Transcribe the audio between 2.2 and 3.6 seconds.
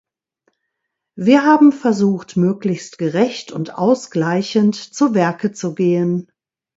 möglichst gerecht